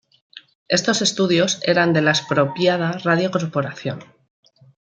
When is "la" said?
2.01-2.09